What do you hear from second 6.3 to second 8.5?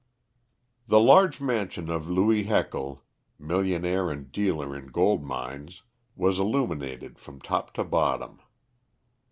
illuminated from top to bottom.